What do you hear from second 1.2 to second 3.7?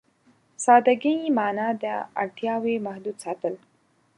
معنا ده اړتياوې محدود ساتل.